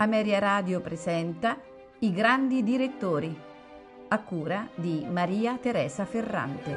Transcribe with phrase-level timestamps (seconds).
[0.00, 1.60] Ameria Radio presenta
[1.98, 3.38] I grandi direttori,
[4.08, 6.74] a cura di Maria Teresa Ferrante.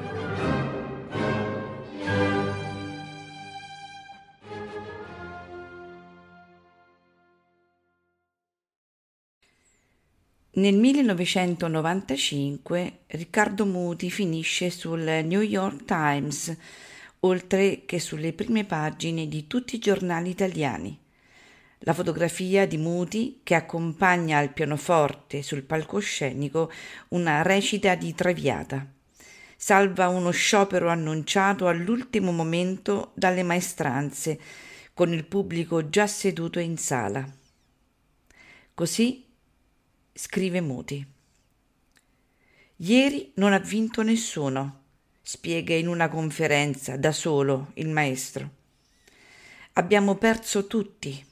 [10.55, 16.53] Nel 1995 Riccardo Muti finisce sul New York Times,
[17.21, 21.02] oltre che sulle prime pagine di tutti i giornali italiani
[21.85, 26.71] la fotografia di Muti che accompagna al pianoforte sul palcoscenico
[27.09, 28.89] una recita di Traviata.
[29.57, 34.39] Salva uno sciopero annunciato all'ultimo momento dalle maestranze,
[34.93, 37.25] con il pubblico già seduto in sala.
[38.73, 39.25] Così
[40.13, 41.05] scrive Muti.
[42.77, 44.83] Ieri non ha vinto nessuno,
[45.21, 48.49] spiega in una conferenza da solo il maestro.
[49.73, 51.31] Abbiamo perso tutti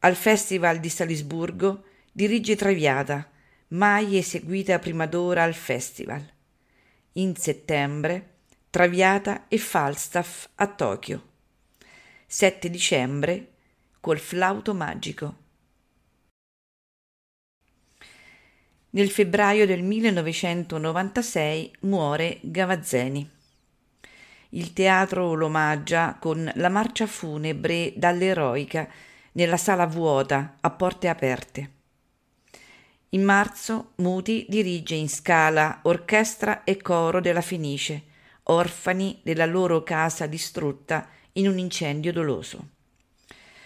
[0.00, 3.30] al Festival di Salisburgo dirige Traviata,
[3.68, 6.26] mai eseguita prima d'ora al festival.
[7.12, 8.28] In settembre
[8.70, 11.28] Traviata e Falstaff a Tokyo.
[12.26, 13.48] 7 dicembre
[14.00, 15.36] col flauto magico.
[18.90, 23.30] Nel febbraio del 1996 muore Gavazzeni.
[24.50, 28.88] Il teatro lo omaggia con la marcia funebre dall'eroica
[29.32, 31.70] nella sala vuota a porte aperte.
[33.10, 38.04] In marzo Muti dirige in scala orchestra e coro della Fenice,
[38.44, 42.68] orfani della loro casa distrutta in un incendio doloso.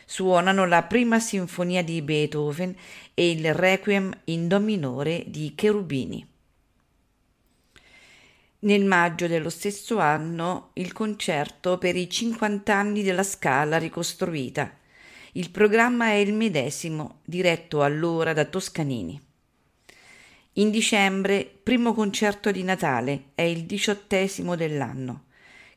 [0.06, 2.74] Suonano la prima sinfonia di Beethoven
[3.14, 6.26] e il requiem in do minore di Cherubini.
[8.60, 14.74] Nel maggio dello stesso anno il concerto per i 50 anni della Scala ricostruita,
[15.36, 19.20] il programma è il medesimo, diretto allora da Toscanini.
[20.54, 25.24] In dicembre, primo concerto di Natale, è il diciottesimo dell'anno,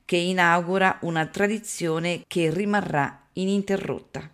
[0.05, 4.31] che inaugura una tradizione che rimarrà ininterrotta.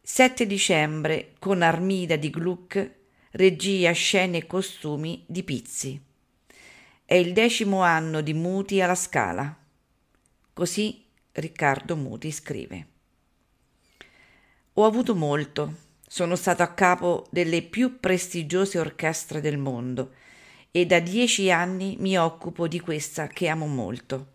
[0.00, 2.90] 7 dicembre, con Armida di Gluck,
[3.32, 6.00] regia, scene e costumi di Pizzi.
[7.04, 9.52] È il decimo anno di Muti alla Scala.
[10.52, 12.86] Così Riccardo Muti scrive.
[14.78, 15.74] Ho avuto molto.
[16.06, 20.12] Sono stato a capo delle più prestigiose orchestre del mondo
[20.70, 24.34] e da dieci anni mi occupo di questa che amo molto.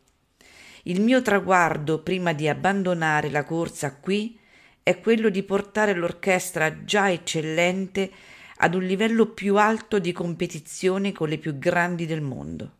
[0.84, 4.38] Il mio traguardo prima di abbandonare la corsa qui
[4.84, 8.12] è quello di portare l'orchestra già eccellente
[8.58, 12.72] ad un livello più alto di competizione con le più grandi del mondo.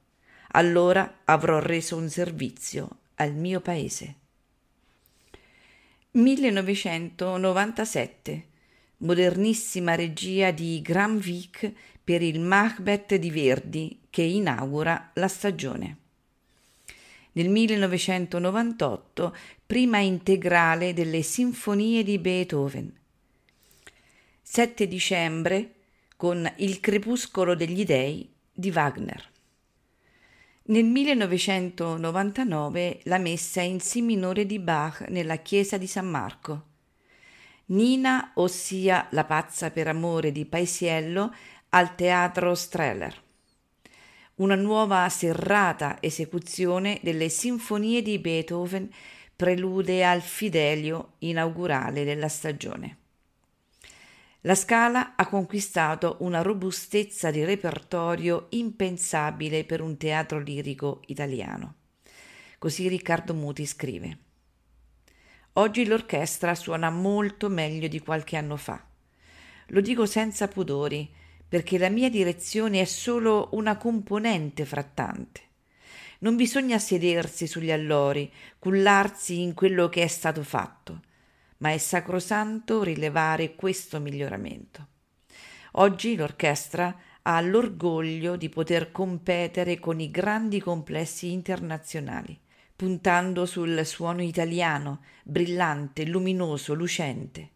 [0.56, 4.16] Allora avrò reso un servizio al mio paese.
[6.16, 8.46] 1997
[8.98, 15.98] modernissima regia di Graham Vick per il Macbeth di Verdi che inaugura la stagione.
[17.32, 19.36] Nel 1998
[19.66, 22.96] prima integrale delle sinfonie di Beethoven.
[24.44, 25.74] 7 dicembre
[26.16, 29.33] con Il crepuscolo degli dei di Wagner.
[30.66, 36.68] Nel 1999 la messa in Si minore di Bach nella chiesa di San Marco.
[37.66, 41.36] Nina, ossia la pazza per amore di Paisiello,
[41.68, 43.22] al teatro Streller.
[44.36, 48.90] Una nuova serrata esecuzione delle sinfonie di Beethoven
[49.36, 53.03] prelude al Fidelio inaugurale della stagione.
[54.46, 61.76] La Scala ha conquistato una robustezza di repertorio impensabile per un teatro lirico italiano.
[62.58, 64.18] Così Riccardo Muti scrive.
[65.54, 68.86] Oggi l'orchestra suona molto meglio di qualche anno fa.
[69.68, 71.10] Lo dico senza pudori,
[71.48, 75.40] perché la mia direzione è solo una componente fra tante.
[76.20, 78.30] Non bisogna sedersi sugli allori,
[78.60, 81.00] cullarsi in quello che è stato fatto
[81.64, 84.88] ma è sacrosanto rilevare questo miglioramento.
[85.76, 92.38] Oggi l'orchestra ha l'orgoglio di poter competere con i grandi complessi internazionali,
[92.76, 97.52] puntando sul suono italiano, brillante, luminoso, lucente.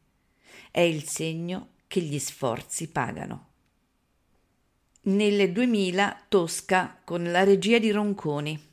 [0.71, 3.45] È il segno che gli sforzi pagano.
[5.01, 8.66] Nel 2000 Tosca con la regia di Ronconi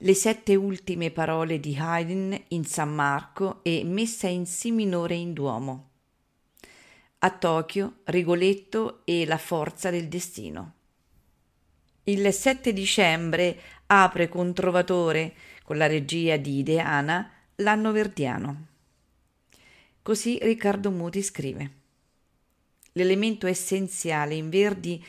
[0.00, 5.32] le sette ultime parole di Haydn in San Marco e messa in Si minore in
[5.32, 5.88] Duomo.
[7.20, 10.74] A Tokyo, Rigoletto e La forza del destino.
[12.04, 15.34] Il 7 dicembre apre con Trovatore,
[15.64, 18.66] con la regia di Ideana, l'anno verdiano.
[20.02, 21.70] Così Riccardo Muti scrive.
[22.92, 25.02] L'elemento essenziale in Verdi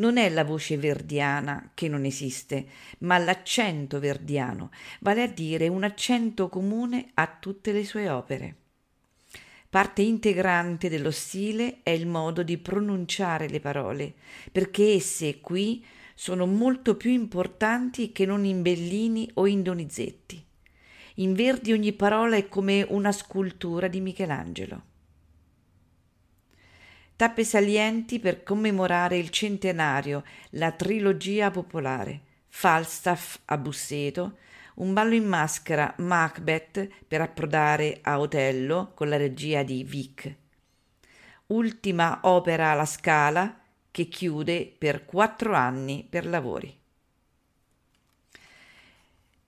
[0.00, 2.66] non è la voce verdiana che non esiste,
[3.00, 4.70] ma l'accento verdiano,
[5.00, 8.56] vale a dire un accento comune a tutte le sue opere.
[9.68, 14.14] Parte integrante dello stile è il modo di pronunciare le parole,
[14.50, 20.44] perché esse qui sono molto più importanti che non in Bellini o in Donizetti.
[21.16, 24.89] In Verdi ogni parola è come una scultura di Michelangelo.
[27.20, 34.38] Tappe salienti per commemorare il centenario, la trilogia popolare, Falstaff a Busseto,
[34.76, 40.34] un ballo in maschera Macbeth per approdare a Otello con la regia di Vic.
[41.48, 46.74] Ultima opera alla Scala che chiude per quattro anni per lavori.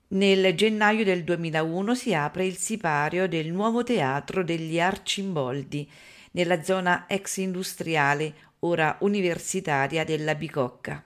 [0.08, 5.90] Nel gennaio del 2001 si apre il sipario del nuovo teatro degli Arcimboldi
[6.32, 11.04] nella zona ex industriale, ora universitaria della Bicocca.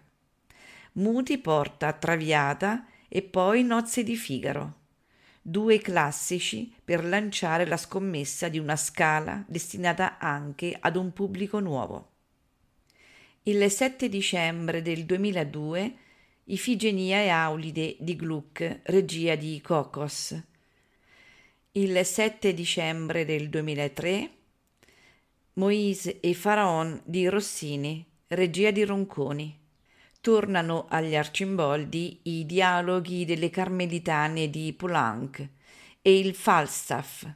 [0.92, 4.80] Muti porta Traviata e poi Nozze di Figaro,
[5.40, 12.10] due classici per lanciare la scommessa di una scala destinata anche ad un pubblico nuovo.
[13.42, 15.94] Il 7 dicembre del 2002
[16.48, 20.40] Ifigenia e Aulide di Gluck, regia di Kokos.
[21.72, 24.30] Il 7 dicembre del 2003
[25.58, 29.58] Moise e Faraon di Rossini, regia di Ronconi
[30.20, 35.48] tornano agli Arcimboldi i dialoghi delle Carmelitane di Poulenc
[36.02, 37.26] e il Falstaff.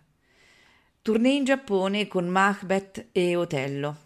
[1.01, 3.97] Tournée in Giappone con Macbeth e Otello.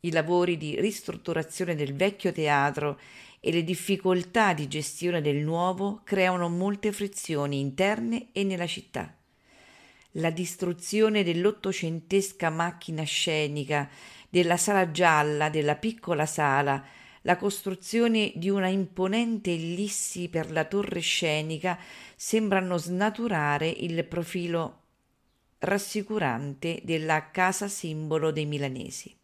[0.00, 2.98] I lavori di ristrutturazione del vecchio teatro
[3.38, 9.21] e le difficoltà di gestione del nuovo creano molte frizioni interne e nella città.
[10.16, 13.88] La distruzione dell'ottocentesca macchina scenica,
[14.28, 16.84] della sala gialla, della piccola sala,
[17.22, 21.78] la costruzione di una imponente ellissi per la torre scenica
[22.14, 24.80] sembrano snaturare il profilo
[25.60, 29.16] rassicurante della casa simbolo dei milanesi.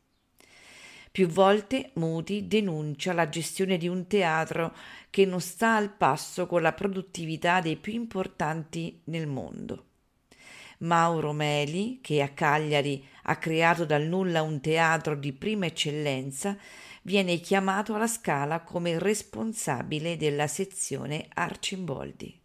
[1.11, 4.75] Più volte Muti denuncia la gestione di un teatro
[5.11, 9.88] che non sta al passo con la produttività dei più importanti nel mondo.
[10.79, 16.57] Mauro Meli, che a Cagliari ha creato dal nulla un teatro di prima eccellenza,
[17.03, 22.41] viene chiamato alla Scala come responsabile della sezione Arcimboldi.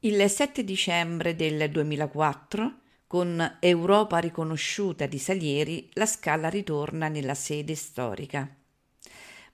[0.00, 7.74] Il 7 dicembre del 2004, con Europa riconosciuta di Salieri, la Scala ritorna nella sede
[7.74, 8.48] storica.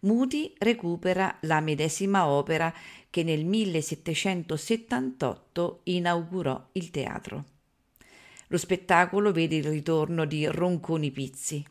[0.04, 2.74] Moody recupera la medesima opera
[3.10, 7.44] che nel 1778 inaugurò il teatro.
[8.48, 11.64] Lo spettacolo vede il ritorno di Ronconi Pizzi,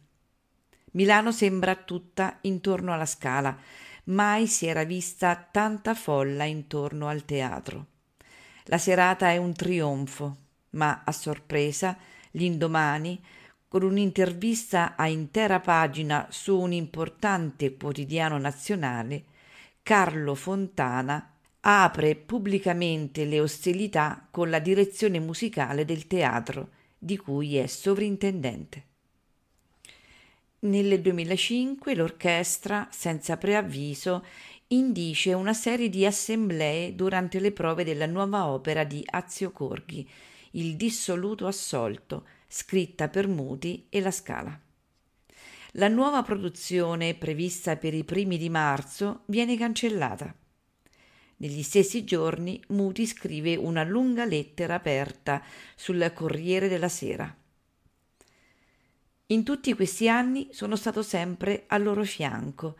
[0.94, 3.58] Milano sembra tutta intorno alla scala.
[4.06, 7.86] Mai si era vista tanta folla intorno al teatro.
[8.66, 10.38] La serata è un trionfo,
[10.72, 11.98] ma a sorpresa,
[12.32, 13.24] l'indomani,
[13.72, 19.24] con un'intervista a intera pagina su un importante quotidiano nazionale,
[19.82, 27.66] Carlo Fontana apre pubblicamente le ostilità con la direzione musicale del teatro, di cui è
[27.66, 28.84] sovrintendente.
[30.60, 34.26] Nel 2005 l'orchestra, senza preavviso,
[34.68, 40.06] indice una serie di assemblee durante le prove della nuova opera di Azio Corghi,
[40.56, 44.60] Il dissoluto assolto, scritta per Muti e La Scala.
[45.76, 50.36] La nuova produzione, prevista per i primi di marzo, viene cancellata.
[51.38, 55.42] Negli stessi giorni Muti scrive una lunga lettera aperta
[55.76, 57.34] sul Corriere della Sera.
[59.28, 62.78] In tutti questi anni sono stato sempre al loro fianco,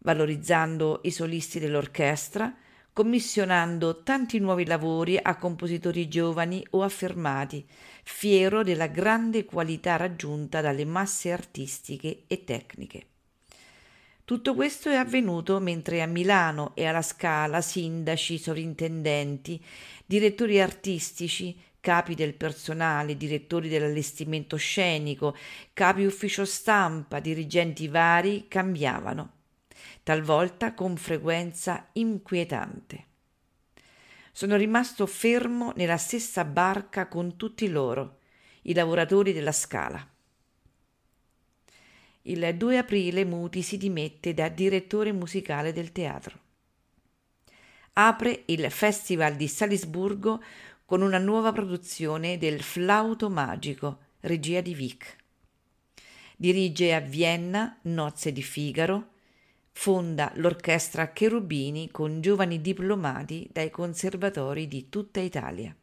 [0.00, 2.54] valorizzando i solisti dell'orchestra,
[2.96, 7.62] commissionando tanti nuovi lavori a compositori giovani o affermati,
[8.02, 13.06] fiero della grande qualità raggiunta dalle masse artistiche e tecniche.
[14.24, 19.62] Tutto questo è avvenuto mentre a Milano e alla Scala sindaci, sovrintendenti,
[20.06, 25.36] direttori artistici, capi del personale, direttori dell'allestimento scenico,
[25.74, 29.32] capi ufficio stampa, dirigenti vari cambiavano,
[30.06, 33.06] talvolta con frequenza inquietante.
[34.30, 38.18] Sono rimasto fermo nella stessa barca con tutti loro,
[38.62, 40.08] i lavoratori della Scala.
[42.22, 46.38] Il 2 aprile Muti si dimette da direttore musicale del teatro.
[47.94, 50.40] Apre il Festival di Salisburgo
[50.84, 55.16] con una nuova produzione del Flauto Magico, regia di Vic.
[56.36, 59.14] Dirige a Vienna Nozze di Figaro,
[59.78, 65.76] fonda l'orchestra Cherubini con giovani diplomati dai conservatori di tutta Italia.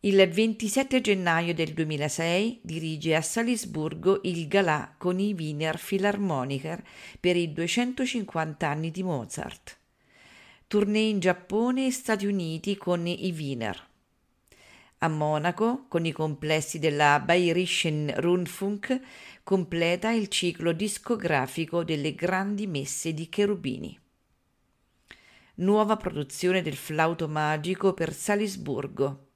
[0.00, 6.82] Il 27 gennaio del 2006 dirige a Salisburgo il galà con i Wiener Philharmoniker
[7.20, 9.78] per i 250 anni di Mozart.
[10.66, 13.86] Tournée in Giappone e Stati Uniti con i Wiener.
[15.00, 19.00] A Monaco, con i complessi della Bayerischen Rundfunk,
[19.48, 23.98] completa il ciclo discografico delle grandi messe di Cherubini.
[25.54, 29.28] Nuova produzione del flauto magico per Salisburgo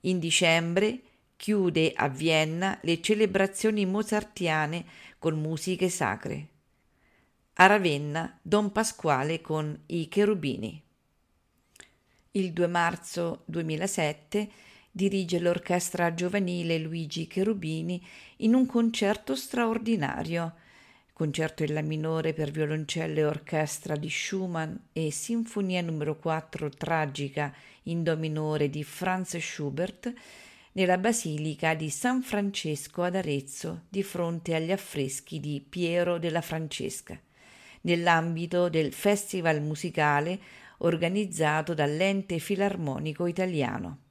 [0.00, 1.00] in dicembre
[1.36, 4.84] chiude a Vienna le celebrazioni mozartiane
[5.20, 6.48] con musiche sacre.
[7.52, 10.82] A Ravenna Don Pasquale con i Cherubini.
[12.32, 14.50] Il 2 marzo 2007
[14.96, 18.00] dirige l'orchestra giovanile Luigi Cherubini
[18.38, 20.54] in un concerto straordinario,
[21.12, 27.52] concerto in La minore per violoncello e orchestra di Schumann e Sinfonia numero 4 tragica
[27.84, 30.12] in Do minore di Franz Schubert
[30.74, 37.18] nella basilica di San Francesco ad Arezzo di fronte agli affreschi di Piero della Francesca,
[37.80, 40.38] nell'ambito del festival musicale
[40.78, 44.02] organizzato dall'ente filarmonico italiano.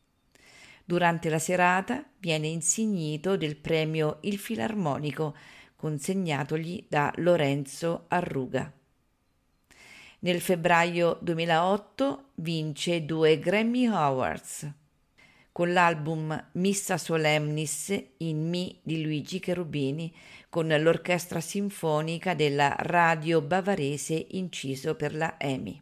[0.85, 5.35] Durante la serata viene insignito del premio Il Filarmonico
[5.75, 8.71] consegnatogli da Lorenzo Arruga.
[10.19, 14.71] Nel febbraio 2008 vince due Grammy Awards
[15.53, 20.13] con l'album Missa Solemnis in Mi di Luigi Cherubini
[20.49, 25.81] con l'orchestra sinfonica della radio bavarese inciso per la EMI.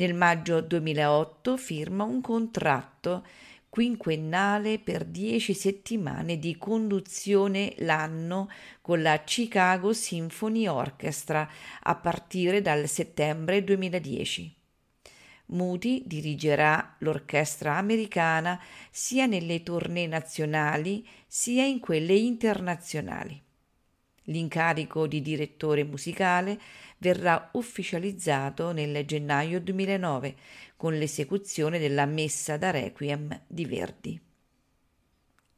[0.00, 3.22] Nel maggio 2008 firma un contratto
[3.68, 8.48] quinquennale per dieci settimane di conduzione l'anno
[8.80, 11.46] con la Chicago Symphony Orchestra
[11.82, 14.56] a partire dal settembre 2010.
[15.48, 18.58] Moody dirigerà l'orchestra americana
[18.90, 23.38] sia nelle tournée nazionali sia in quelle internazionali.
[24.24, 26.58] L'incarico di direttore musicale
[27.00, 30.34] verrà ufficializzato nel gennaio 2009
[30.76, 34.20] con l'esecuzione della Messa da Requiem di Verdi.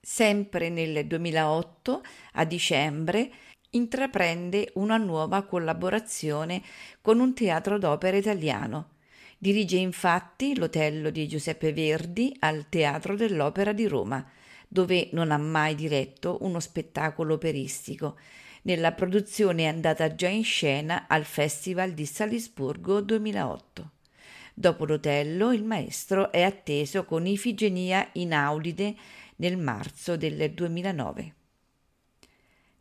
[0.01, 3.31] Sempre nel 2008, a dicembre,
[3.71, 6.63] intraprende una nuova collaborazione
[7.01, 8.91] con un teatro d'opera italiano.
[9.39, 14.25] Dirige infatti l'Otello di Giuseppe Verdi al Teatro dell'Opera di Roma,
[14.69, 18.17] dove non ha mai diretto uno spettacolo operistico
[18.63, 23.91] nella produzione è andata già in scena al Festival di Salisburgo 2008.
[24.55, 28.95] Dopo l'Otello, il maestro è atteso con Ifigenia in Aulide
[29.37, 31.35] nel marzo del 2009.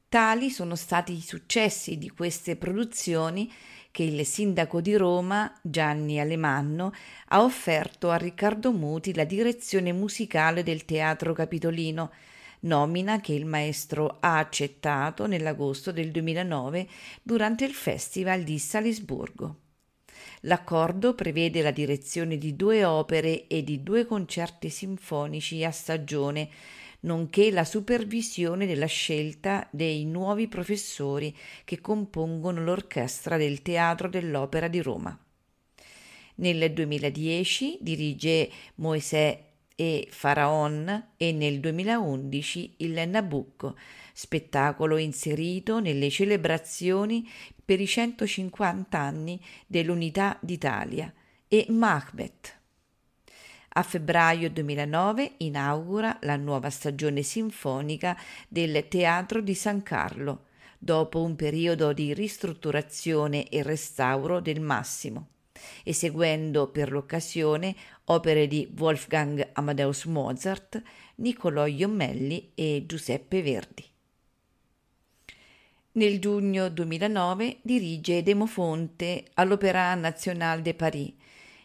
[0.10, 3.50] Tali sono stati i successi di queste produzioni
[3.92, 6.92] che il sindaco di Roma, Gianni Alemanno,
[7.28, 12.12] ha offerto a Riccardo Muti la direzione musicale del Teatro Capitolino,
[12.62, 16.88] nomina che il maestro ha accettato nell'agosto del 2009
[17.22, 19.60] durante il Festival di Salisburgo.
[20.41, 26.50] L'accordo prevede la direzione di due opere e di due concerti sinfonici a stagione,
[27.01, 34.82] nonché la supervisione della scelta dei nuovi professori che compongono l'orchestra del Teatro dell'Opera di
[34.82, 35.18] Roma.
[36.36, 43.78] Nel 2010 dirige Moisè e Faraon e nel 2011 il Nabucco,
[44.13, 47.30] spettacolo inserito nelle celebrazioni
[47.63, 51.13] per i 150 anni dell'Unità d'Italia,
[51.48, 52.60] e Macbeth.
[53.74, 60.46] A febbraio 2009 inaugura la nuova stagione sinfonica del Teatro di San Carlo,
[60.78, 65.28] dopo un periodo di ristrutturazione e restauro del massimo
[65.84, 67.75] eseguendo per l'occasione
[68.12, 70.82] opere di Wolfgang Amadeus Mozart,
[71.15, 73.86] Niccolò Iommelli e Giuseppe Verdi.
[75.94, 81.13] Nel giugno 2009 dirige Demofonte all'Opéra National de Paris.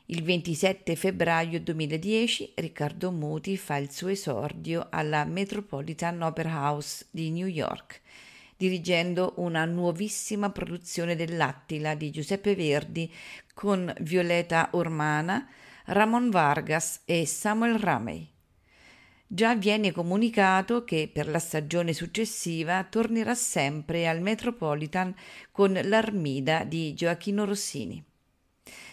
[0.07, 7.31] Il 27 febbraio 2010 Riccardo Muti fa il suo esordio alla Metropolitan Opera House di
[7.31, 8.03] New York
[8.57, 13.13] dirigendo una nuovissima produzione dell'Attila di Giuseppe Verdi
[13.53, 15.47] con Violeta Ormana,
[15.89, 18.29] Ramon Vargas e Samuel Ramey.
[19.25, 25.15] Già viene comunicato che per la stagione successiva tornerà sempre al Metropolitan
[25.53, 28.03] con l'Armida di Gioacchino Rossini.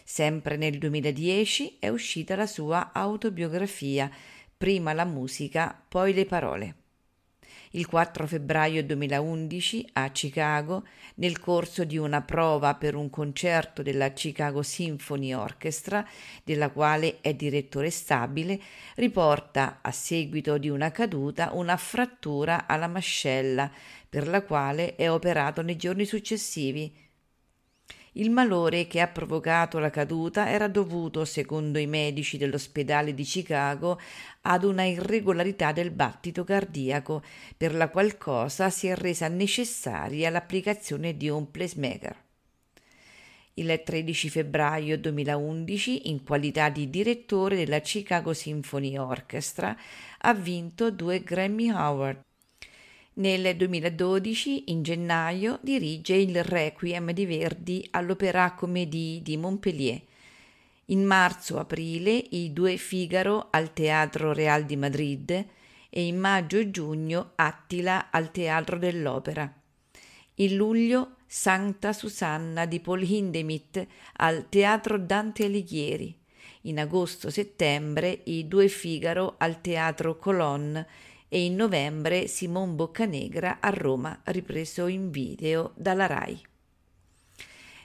[0.04, 4.12] Sempre nel 2010 è uscita la sua autobiografia
[4.56, 6.76] prima la musica, poi le parole.
[7.76, 14.10] Il 4 febbraio 2011 a Chicago, nel corso di una prova per un concerto della
[14.10, 16.08] Chicago Symphony Orchestra,
[16.44, 18.62] della quale è direttore stabile,
[18.94, 23.72] riporta, a seguito di una caduta, una frattura alla mascella,
[24.08, 26.96] per la quale è operato nei giorni successivi,
[28.14, 34.00] il malore che ha provocato la caduta era dovuto, secondo i medici dell'ospedale di Chicago,
[34.42, 37.24] ad una irregolarità del battito cardiaco,
[37.58, 42.22] per la qual cosa si è resa necessaria l'applicazione di un pacemaker.
[43.56, 49.76] Il 13 febbraio 2011, in qualità di direttore della Chicago Symphony Orchestra,
[50.20, 52.22] ha vinto due Grammy Award
[53.16, 60.02] nel 2012, in gennaio, dirige il Requiem di Verdi all'Opéra Comédie di Montpellier.
[60.86, 65.46] In marzo-aprile i due Figaro al Teatro Real di Madrid
[65.90, 69.62] e in maggio e giugno Attila al Teatro dell'Opera.
[70.36, 73.86] In luglio Santa Susanna di Paul Hindemith
[74.18, 76.18] al Teatro Dante Alighieri.
[76.62, 80.88] In agosto-settembre i due Figaro al Teatro Colonne
[81.34, 86.40] e in novembre Simon Boccanegra a Roma, ripreso in video dalla RAI.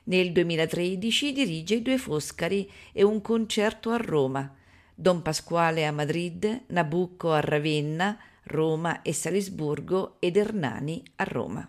[0.04, 4.54] Nel 2013 dirige i due Foscari e un concerto a Roma,
[4.94, 11.66] Don Pasquale a Madrid, Nabucco a Ravenna, Roma e Salisburgo ed Ernani a Roma.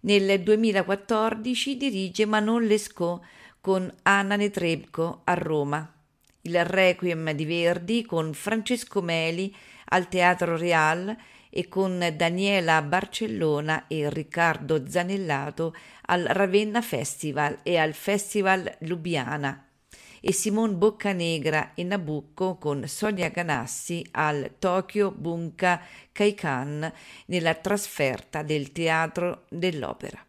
[0.00, 3.24] Nel 2014 dirige Manon Lescaut
[3.60, 5.92] con Anna Netrebko a Roma,
[6.42, 9.52] il Requiem di Verdi con Francesco Meli
[9.88, 11.16] al Teatro Real
[11.50, 15.74] e con Daniela Barcellona e Riccardo Zanellato
[16.06, 19.66] al Ravenna Festival e al Festival Lubiana
[20.20, 26.92] e Simon Boccanegra e Nabucco con Sonia Ganassi al Tokyo Bunka Kaikan
[27.26, 30.25] nella trasferta del Teatro dell'Opera.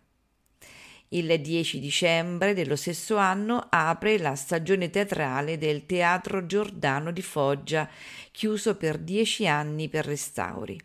[1.12, 7.90] Il 10 dicembre dello stesso anno apre la stagione teatrale del Teatro Giordano di Foggia,
[8.30, 10.78] chiuso per dieci anni per restauri.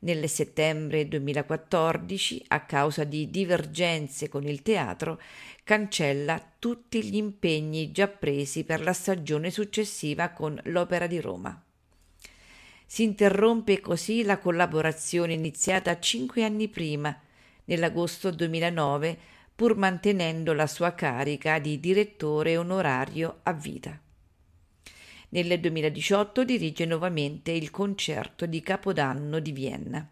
[0.00, 5.20] Nel settembre 2014, a causa di divergenze con il teatro,
[5.64, 11.60] cancella tutti gli impegni già presi per la stagione successiva con l'Opera di Roma.
[12.86, 17.16] Si interrompe così la collaborazione iniziata cinque anni prima,
[17.64, 24.00] nell'agosto 2009, pur mantenendo la sua carica di direttore onorario a vita.
[25.30, 30.06] Nel 2018 dirige nuovamente il concerto di Capodanno di Vienna.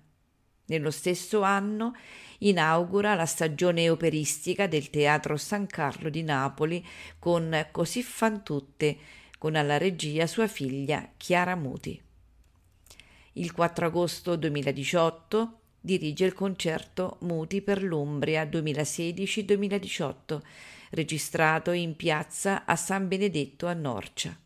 [0.66, 1.94] Nello stesso anno
[2.38, 6.86] inaugura la stagione operistica del Teatro San Carlo di Napoli
[7.18, 8.96] con Così fan tutte,
[9.36, 12.00] con alla regia sua figlia Chiara Muti.
[13.34, 20.40] Il 4 agosto 2018 dirige il concerto Muti per l'Umbria 2016-2018,
[20.90, 24.38] registrato in piazza a San Benedetto a Norcia.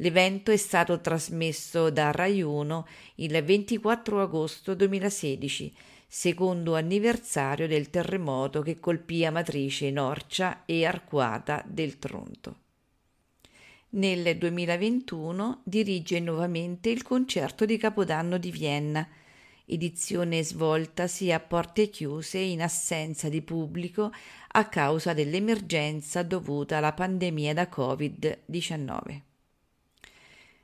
[0.00, 5.74] L'evento è stato trasmesso da Rai 1 il 24 agosto 2016,
[6.06, 12.60] secondo anniversario del terremoto che colpì Amatrice, Norcia e Arquata del Tronto.
[13.90, 19.08] Nel 2021 dirige nuovamente il concerto di Capodanno di Vienna,
[19.66, 24.12] edizione svoltasi a porte chiuse in assenza di pubblico
[24.52, 29.20] a causa dell'emergenza dovuta alla pandemia da Covid-19.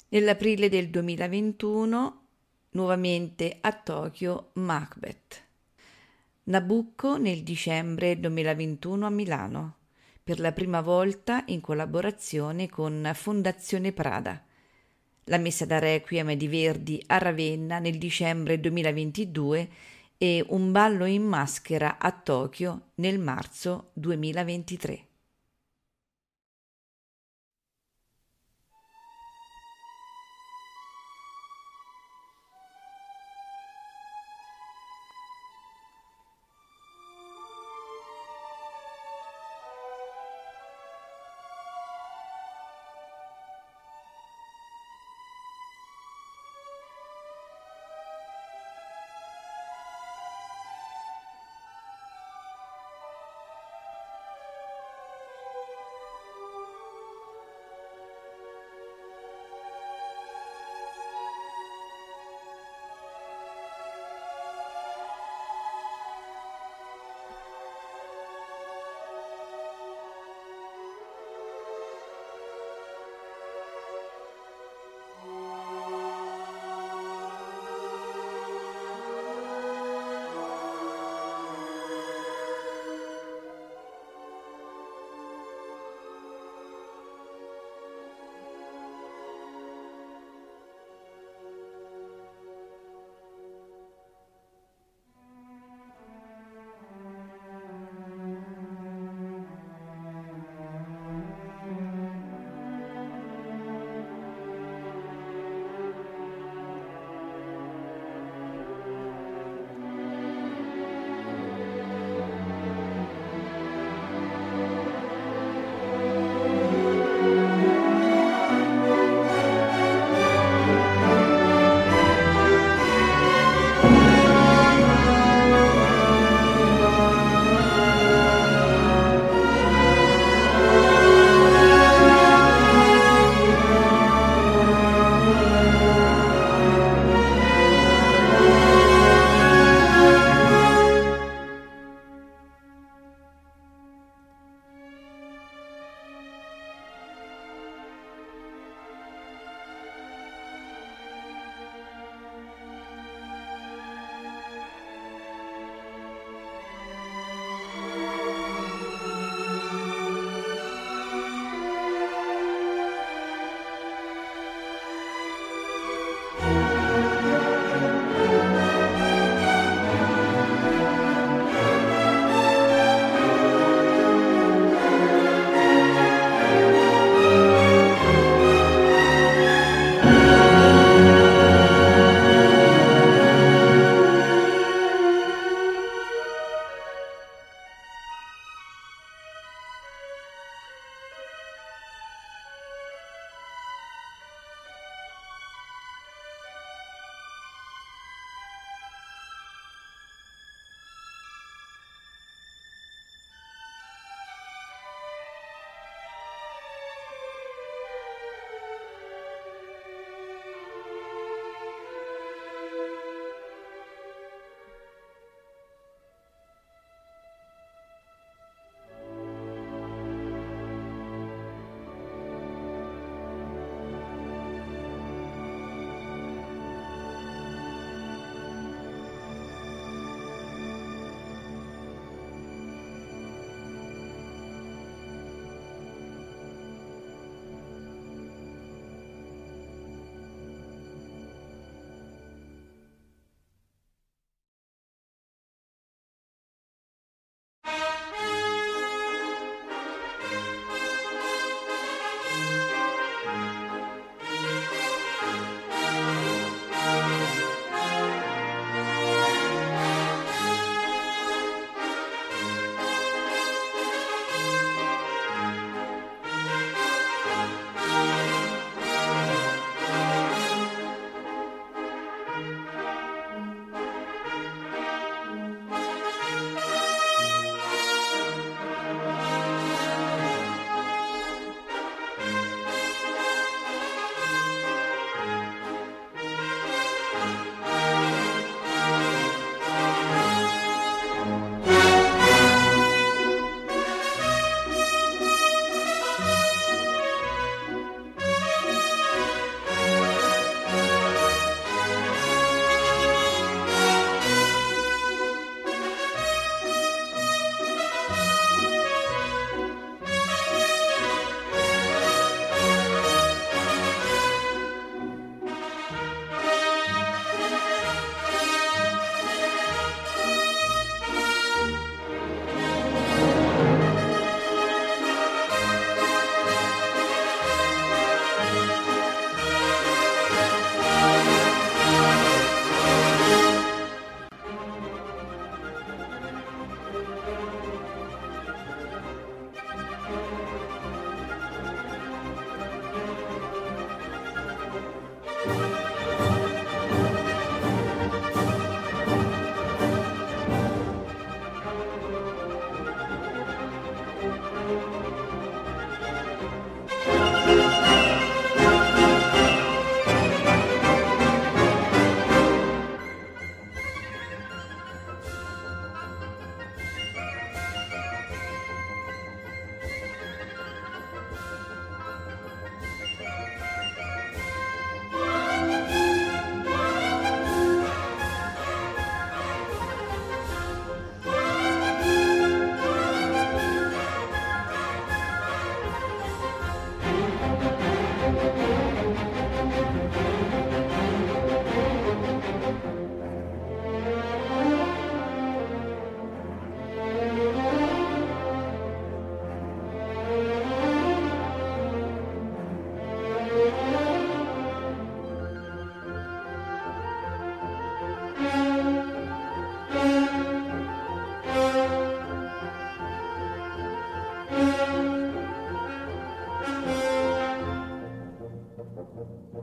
[0.08, 2.20] Nell'aprile del 2021
[2.70, 5.42] nuovamente a Tokyo Macbeth.
[6.44, 9.76] Nabucco nel dicembre 2021 a Milano,
[10.22, 14.42] per la prima volta in collaborazione con Fondazione Prada
[15.24, 19.68] la messa da requiem di Verdi a Ravenna nel dicembre 2022
[20.18, 25.12] e un ballo in maschera a Tokyo nel marzo 2023.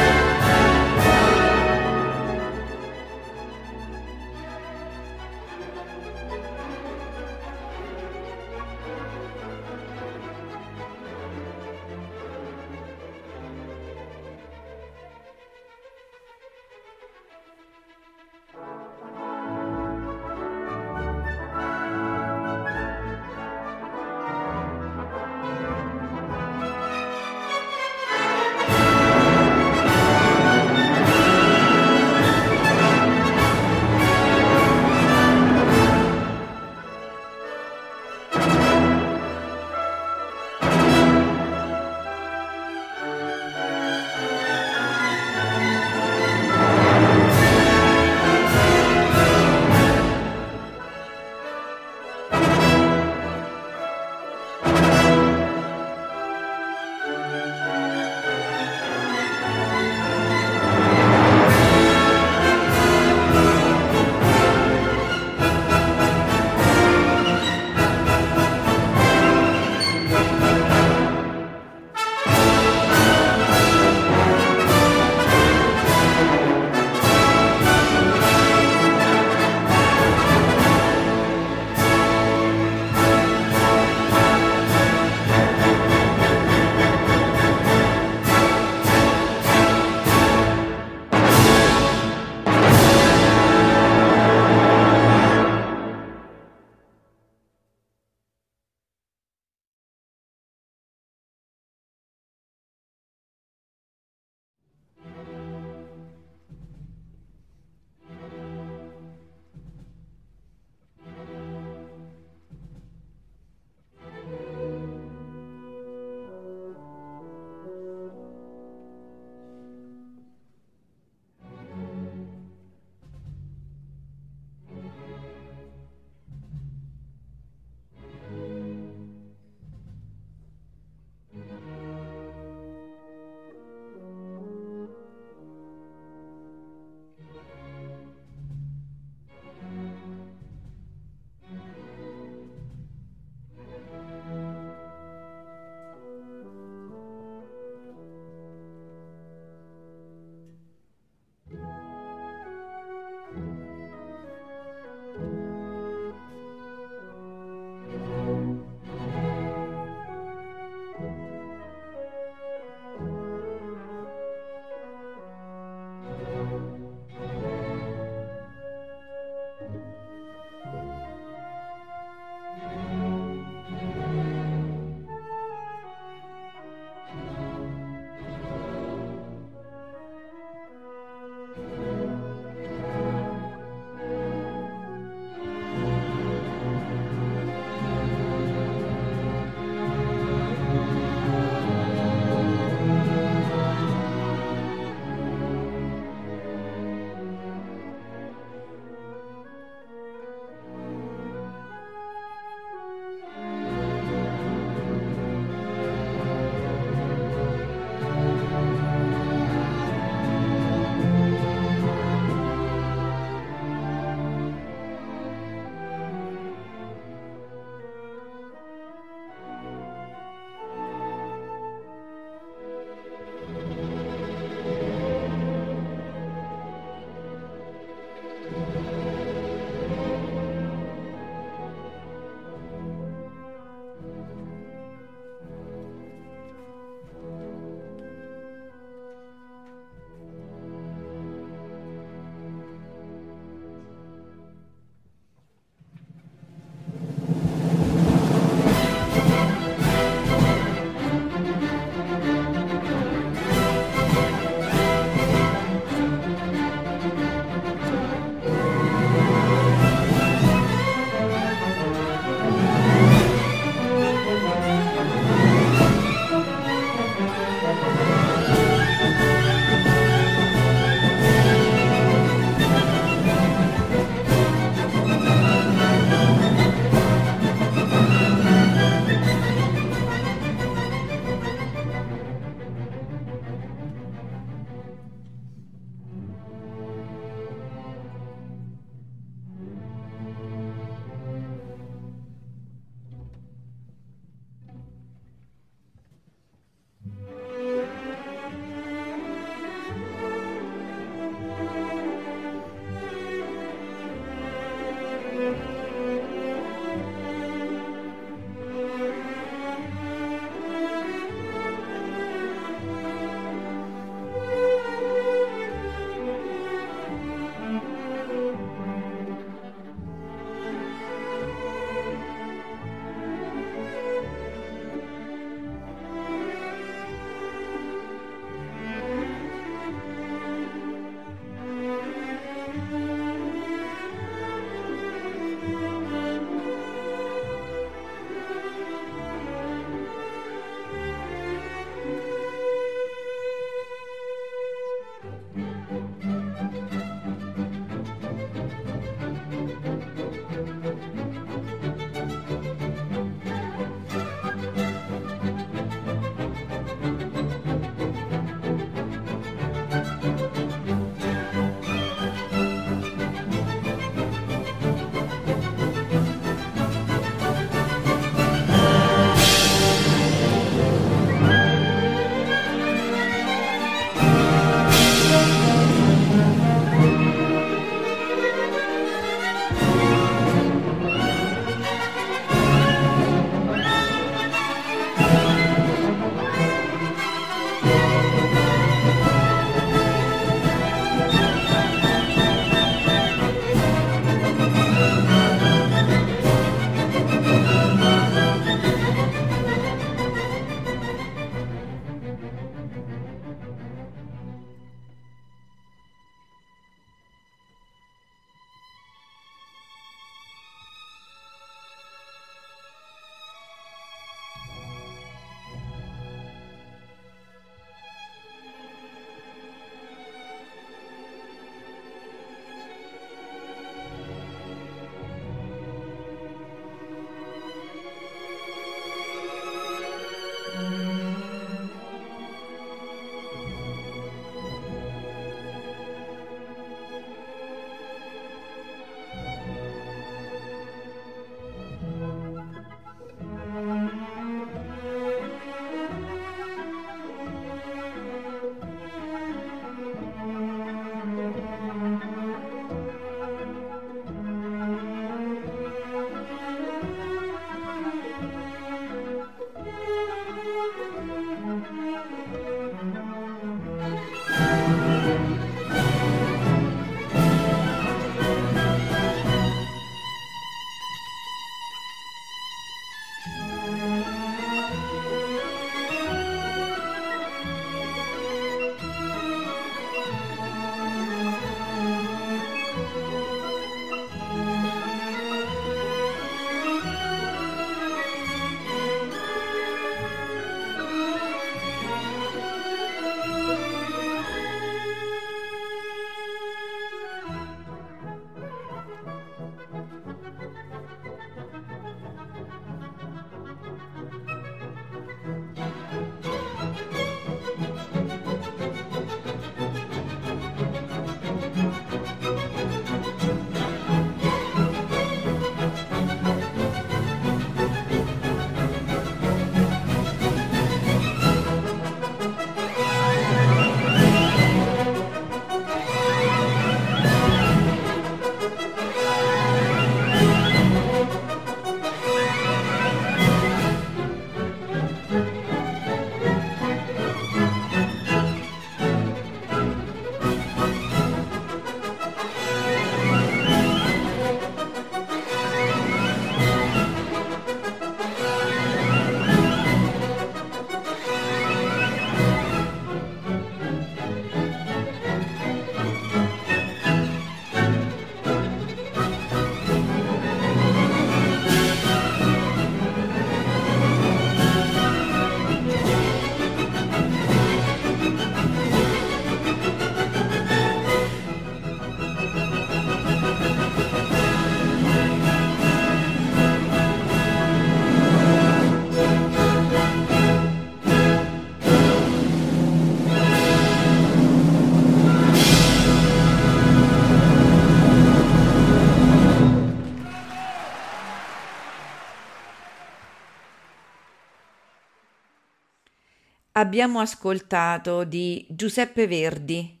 [596.80, 600.00] Abbiamo ascoltato di Giuseppe Verdi,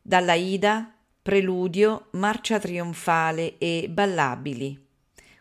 [0.00, 4.78] dalla Ida, Preludio, Marcia Trionfale e Ballabili,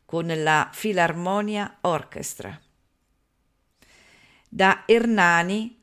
[0.06, 2.58] con la Filarmonia Orchestra.
[4.48, 5.78] Da Ernani,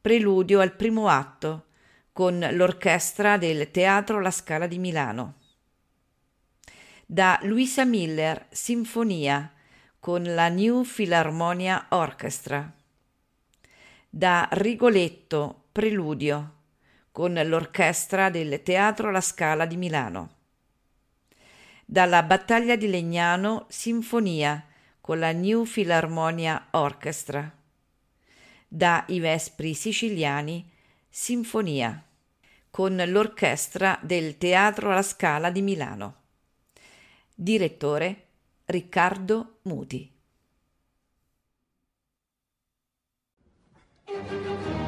[0.00, 1.68] Preludio al primo atto,
[2.12, 5.36] con l'orchestra del Teatro La Scala di Milano.
[7.06, 9.50] Da Luisa Miller, Sinfonia,
[9.98, 12.70] con la New Philharmonia Orchestra.
[14.16, 16.52] Da Rigoletto, Preludio,
[17.10, 20.36] con l'orchestra del Teatro La Scala di Milano.
[21.84, 24.64] Dalla Battaglia di Legnano, Sinfonia,
[25.00, 27.52] con la New Philharmonia Orchestra.
[28.68, 30.70] Da I Vespri Siciliani,
[31.08, 32.00] Sinfonia,
[32.70, 36.14] con l'orchestra del Teatro La Scala di Milano.
[37.34, 38.26] Direttore
[38.66, 40.13] Riccardo Muti.
[44.22, 44.83] thank you